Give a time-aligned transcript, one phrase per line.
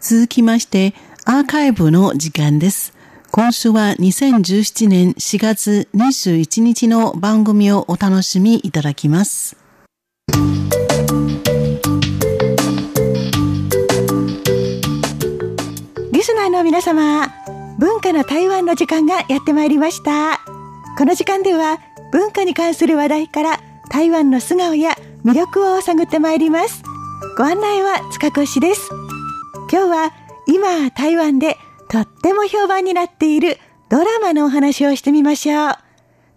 [0.00, 0.94] 続きまして、
[1.26, 2.94] アーカイブの時間です。
[3.30, 9.58] 今週は2017年4月21日の番組をお楽しみいただきます。
[16.12, 17.28] リスナーの皆様、
[17.78, 20.40] 文化の台湾の時間がやってまいりました。
[20.96, 21.78] この時間では
[22.10, 23.60] 文化に関する話題から
[23.90, 24.92] 台湾の素顔や
[25.24, 26.82] 魅力を探ってまいります。
[27.36, 28.99] ご案内は塚越です。
[29.72, 30.12] 今日は
[30.48, 31.56] 今台湾で
[31.88, 33.56] とっても評判になっている
[33.88, 35.74] ドラマのお話をしてみましょう。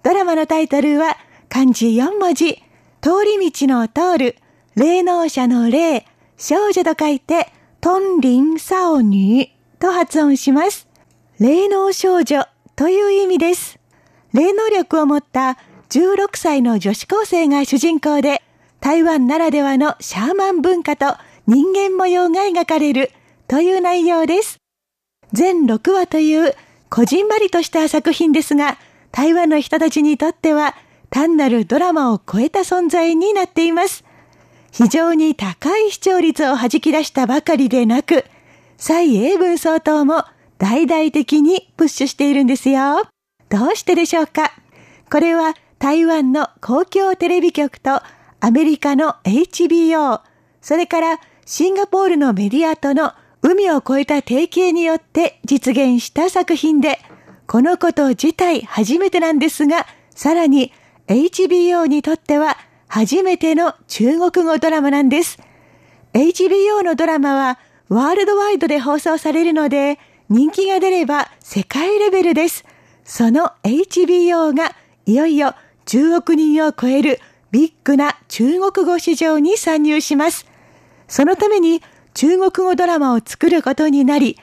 [0.04, 1.18] ドラマのタイトルは
[1.50, 2.62] 漢字4文字、
[3.02, 4.36] 通り道の通る、
[4.76, 6.06] 霊能者の霊、
[6.38, 10.88] 少女と書いて、トンリンサオニーと発音します。
[11.40, 12.46] 霊能少女
[12.76, 13.80] という意味です。
[14.34, 15.58] 霊能力を持った
[15.90, 18.44] 16歳の女子高生が主人公で、
[18.80, 21.16] 台湾ならではのシャーマン文化と
[21.48, 23.12] 人間模様が描かれる
[23.54, 24.58] という内容です。
[25.32, 26.56] 全6話という
[26.90, 28.80] こじんまりとした作品ですが、
[29.12, 30.74] 台湾の人たちにとっては
[31.12, 34.04] 単なるドラマを超えた存在になっています。
[34.72, 38.26] 非常に高い視聴率を弾き出したばかりでなく、
[38.78, 40.24] 蔡英文総統も
[40.58, 43.04] 大々的にプッシュしているんですよ。
[43.50, 44.52] どうしてでしょうか？
[45.12, 48.02] これは台湾の公共テレビ局と
[48.40, 50.22] アメリカの HBO、
[50.60, 53.14] それからシンガポールのメディアとの
[53.44, 57.00] 海を越えた提携によって実現した作品で、
[57.46, 60.72] このこと自体初めてなんですが、さらに
[61.08, 65.40] HBO にとっては初めての中国語ドラマなんです。
[66.14, 70.00] HBO のドラマはワールドワイドで放送されるので、
[70.30, 72.64] 人気が出れば世界レベルです。
[73.04, 74.74] その HBO が
[75.06, 75.54] いよいよ
[75.86, 77.20] 10億人を超える
[77.52, 80.48] ビッグな中国語市場に参入します。
[81.10, 81.84] そのために
[82.14, 84.38] 中国語ドラマを作ることになり、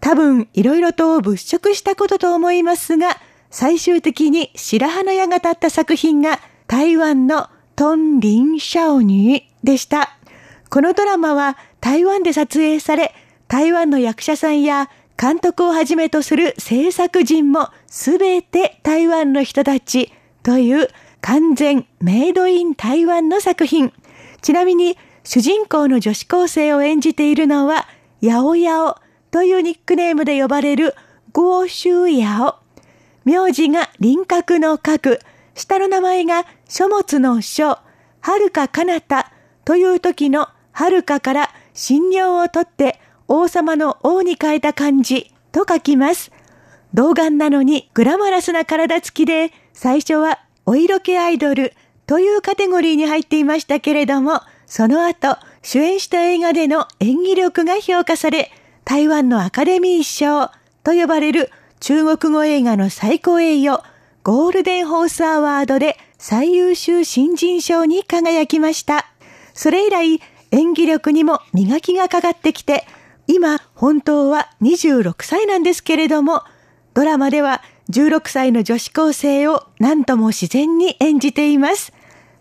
[0.00, 3.18] 多分いろいろと物色したことと思いますが、
[3.50, 10.16] 最終的に白羽の矢が立った作品が台湾のトンリン・シャオニーでした。
[10.68, 13.14] このドラマは台湾で撮影され、
[13.48, 20.12] 台湾の役者さんや監督をはじめとする制作陣もすべて台湾の人たち
[20.42, 20.88] という
[21.20, 23.92] 完全メイドイン台湾の作品。
[24.42, 27.88] ちなみに主人公の女子高生を演じているのは、
[28.20, 28.96] ヤオヤオ
[29.32, 30.94] というニックネームで呼ばれる
[31.32, 32.54] ゴーシュウヤオ。
[33.24, 35.18] 名字が輪郭の角、
[35.54, 39.32] 下の名前が書物の書、はるかかなた
[39.64, 46.30] という時のはるかから信用をとって王様の王に変えた漢字と書きます。
[46.94, 51.72] 童顔なのにグラマラスな体つきで最初はお色気アイドル
[52.06, 58.50] というカテゴリーに入っていましたけれども、その後、主演した映画での演技力が評価され、
[58.84, 60.50] 台湾のアカデミー賞
[60.84, 61.50] と呼ばれる
[61.80, 63.82] 中国語映画の最高栄誉、
[64.22, 69.06] ゴールデンホースアワードで最優秀新人賞に輝きました。
[69.54, 72.86] それ以来、演技力にも磨きがかかってきて、
[73.28, 76.42] 今、本当は26歳なんですけれども、
[76.94, 81.92] ドラマでは16歳の女子高生を何とも自然に演じています。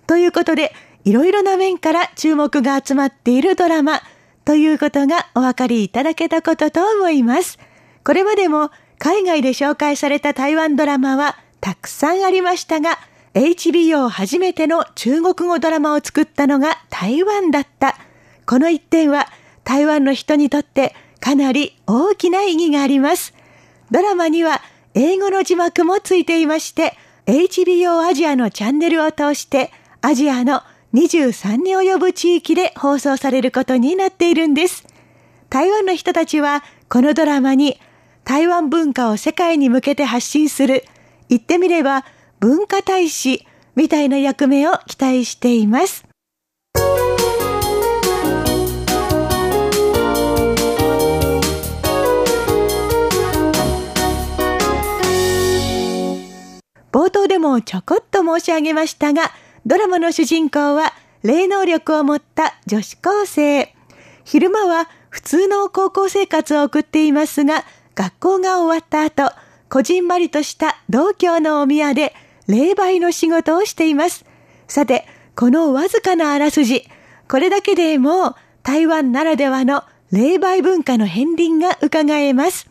[0.07, 0.73] ということで、
[1.05, 4.01] いろいろな面から注目が集まっているドラマ
[4.43, 7.59] ということがお分かりいただけたことと思います。
[8.03, 12.97] これまでも海外で紹介された台湾ドラマはたくさんありましたが、
[13.35, 17.95] HBO 初めての中国語ドラマを作ったのが台湾だった。
[18.47, 19.27] この一点は
[19.63, 23.35] 台湾の人にとってかなり大きな意義があります。
[23.91, 24.61] ドラマには
[24.95, 30.63] 英語の字幕もついていまして、HBO アジアのチャンネルを通してアジアの
[30.95, 34.87] 23に及ぶ地域で放送されることになっているんです。
[35.49, 37.77] 台湾の人たちはこのドラマに
[38.23, 40.85] 台湾文化を世界に向けて発信する、
[41.27, 42.05] 言ってみれば
[42.39, 43.45] 文化大使
[43.75, 46.05] みたいな役目を期待しています。
[56.93, 59.23] 冒頭でもちょこっと申し上げましたが、
[59.67, 63.73] ドラマの主人公は霊能力を持った女子高生。
[64.23, 67.65] 昼間は普通の高校生活を送っていますが、
[67.95, 69.33] 学校が終わった後、
[69.67, 72.13] こじんまりとした同郷のお宮で
[72.47, 74.23] 霊媒の仕事をしています。
[74.67, 76.83] さて、このわずかなあらすじ、
[77.27, 82.69] これだけでもう台湾ならではの霊媒文化の片鱗が伺えます。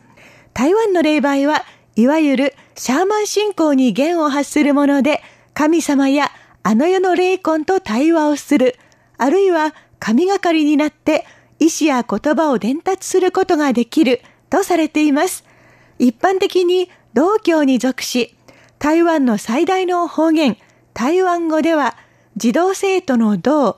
[0.53, 1.65] 台湾の霊媒は
[1.97, 5.21] いわゆるシャーマン信仰に弦を発するもので、
[5.53, 6.31] 神様や
[6.67, 8.75] あの世の霊魂と対話をする、
[9.19, 11.23] あるいは神がかりになって
[11.59, 14.19] 意思や言葉を伝達することができる
[14.49, 15.45] とされています。
[15.99, 18.35] 一般的に道教に属し、
[18.79, 20.57] 台湾の最大の方言、
[20.95, 21.95] 台湾語では、
[22.35, 23.77] 児童生徒の道、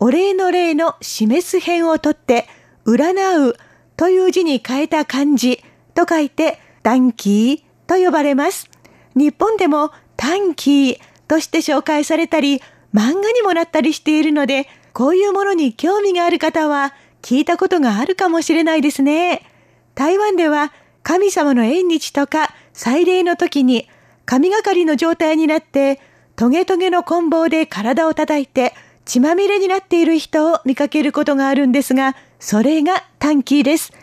[0.00, 2.46] お礼の礼の示す編をとって、
[2.86, 3.56] 占う
[3.98, 5.62] という字に変えた漢字
[5.92, 8.70] と書いて、短期と呼ばれます。
[9.14, 10.98] 日本でも短期
[11.32, 12.60] として紹介されたり、
[12.92, 16.92] 漫画にもなったりしているので、こういうものに興味がある方は
[17.22, 19.40] 聞いたことがあるかもしれないですね。
[19.94, 23.88] 台湾では神様の縁日とか祭礼の時に
[24.26, 26.00] 神がかりの状態になって
[26.36, 28.74] トゲトゲの棍棒で体を叩いて
[29.06, 33.94] 血まみれになっている人を見かけることがあるんですが、それが短期です。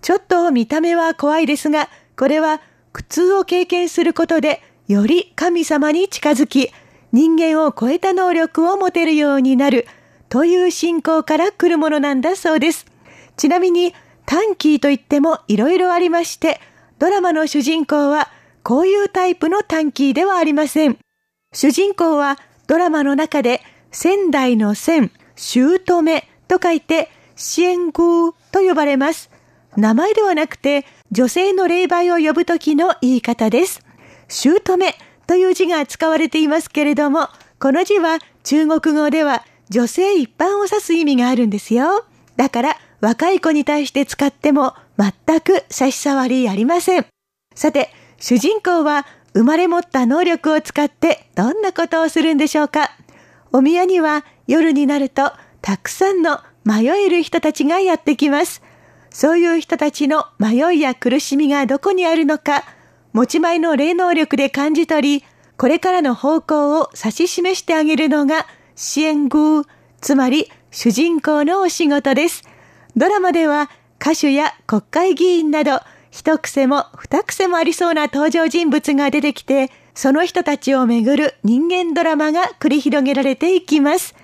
[0.00, 1.88] ちょっと見た目は怖いですが、
[2.18, 2.60] これは
[2.92, 4.60] 苦痛を経験することで
[4.92, 6.70] より神様に近づき、
[7.12, 9.86] 人間を超えた能力を持てるようになる
[10.28, 12.86] という信仰から来るものなんだそうです。
[13.36, 13.94] ちなみに
[14.24, 16.60] タンキーといっても色々ありまして、
[16.98, 18.30] ドラマの主人公は
[18.62, 20.98] こういうタイプのタンキーではありません。
[21.52, 23.60] 主人公はドラマの中で
[23.90, 25.78] 仙台の仙、姑
[26.48, 29.30] と書いて、支援宮と呼ばれます。
[29.76, 33.81] 名前ではなくて、女性の霊媒を呼ぶときの言い方です。
[34.32, 34.60] 姑
[35.26, 37.28] という字が使われていますけれども、
[37.60, 42.04] この字は中国語では女性一般を指す意味があるんですよ。
[42.36, 47.06] だから若い子に対して使っても全く差し障りありません。
[47.54, 52.90] さて、主人公は生まれ持った能力を使ってどんなことをするんでしょうか
[53.52, 58.62] お宮には夜になるとたくさんの迷える人たちがやってきます。
[59.10, 62.64] そういう人たちの迷いや苦しみがどこにあるのか、
[63.12, 65.24] 持ち前の霊能力で感じ取り、
[65.58, 69.64] これからの方向を指し示してあげるのが支援宮、
[70.00, 72.42] つまり主人公のお仕事です。
[72.96, 73.70] ドラマでは
[74.00, 75.80] 歌手や国会議員など
[76.10, 84.14] 一癖も二癖もありそうな登場人物が出てきて、その人たちをめぐる人間ドラマが繰り広げられていきます。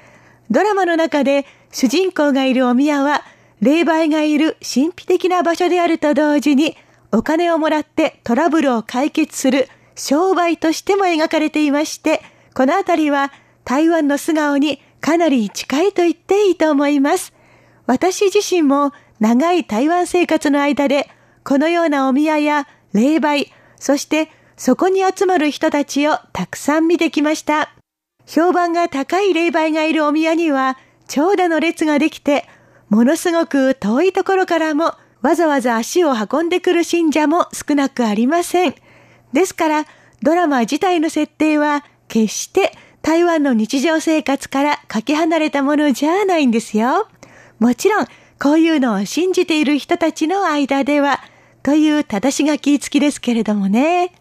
[0.51, 3.23] ドラマの中で主人公がいるお宮は、
[3.61, 6.77] 霊媒がいる神秘的な場所であると同時に、
[7.11, 12.21] お金をもらってトラブルを解決する商売としても描かれていまして、
[12.55, 13.33] このあたりは
[13.65, 17.33] 台湾の素顔にかなり近いと言っていいと思います。
[17.87, 21.09] 私自身も長い台湾生活の間で、
[21.45, 27.71] このようなお宮や霊媒、そしてそこに集まる人たちをたくさん見てきました。
[28.27, 30.77] 評判が高い霊媒がいるお宮には
[31.07, 32.45] 長蛇の列ができて、
[32.91, 38.75] ものすごく遠いところからもわざわざ足を運んでくる信者も少なくありません。
[39.33, 39.87] ですから、
[40.23, 42.73] ドラマ自体の設定は決して
[43.03, 47.09] 台湾の日常生活からかけ離れたものじゃないんですよ。
[47.59, 48.07] もちろん、
[48.41, 51.21] こういうのを信じている人たちの間では、
[51.63, 54.13] という正し書き付きですけれどもね。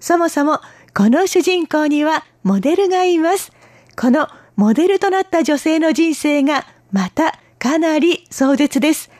[0.00, 0.60] そもそも、
[0.94, 3.52] この主人公にはモデルがいます。
[3.96, 9.10] このモデルとなった女性の人生がまたかなり壮絶です。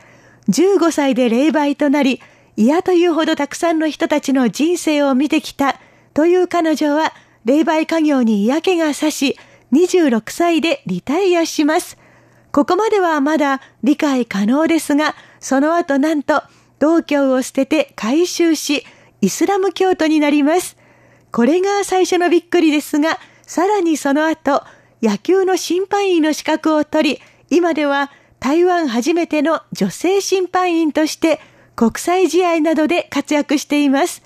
[0.49, 2.21] 15歳で霊媒となり、
[2.56, 5.79] 嫌というほどたくさんの人たちの人生を見てきた
[6.15, 7.12] という彼女は、
[7.45, 9.37] 霊媒家業に嫌気がさし、
[9.73, 11.99] 26歳でリタイアします。
[12.50, 16.43] ここまではまだ理解可能ですが、その後なんと
[16.79, 18.85] 道教を捨てて改宗し、
[19.21, 20.76] イスラム教徒になります。
[21.31, 24.62] これが最初のびっくりですが、さらにその後、
[25.02, 31.40] 野球の審判員の資格を取り、今では台湾初めての女性審判員として
[31.76, 34.23] 国際試合などで活躍しています。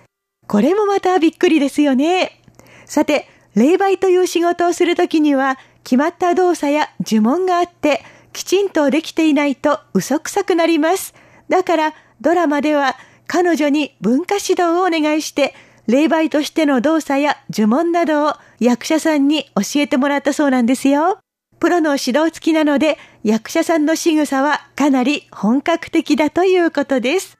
[0.46, 2.40] これもまたびっくりですよね。
[2.86, 8.02] さて、霊媒という仕事をするときには、決まった動作や呪文があって、
[8.32, 11.14] きちんとできていないと嘘くさくなります。
[11.48, 15.54] だからドラマでは彼女に文化指導をお願いして、
[15.86, 21.18] 霊媒としての動作や呪文などを役者さんに教えてもらったそうなんですよ。
[21.62, 27.38] プロの指導付きなので、役者さんの仕草はかなり本格的だということです。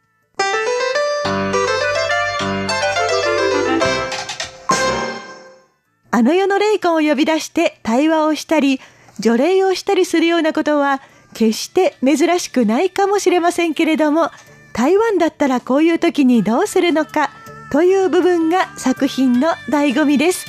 [6.12, 8.80] あの世の霊魂を呼び出して対話をしたり、
[9.18, 11.00] 除霊をしたりするようなことは
[11.34, 14.30] 決して珍しくないかもしれませんけれども
[14.72, 17.30] 台湾だったらこういう時にどうするのか
[17.72, 20.46] という部分が作品の醍醐味です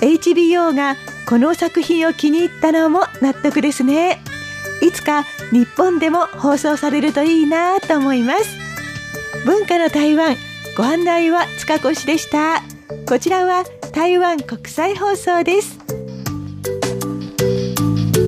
[0.00, 0.96] HBO が
[1.28, 4.22] この作品を気に入ったのも納得ですね。
[4.82, 8.56] いつか日本でも放送されるといいなと思います。
[9.46, 10.36] 文化の台湾
[10.76, 12.62] ご案内は塚越でした。
[13.08, 15.93] こちらは台湾国際放送です。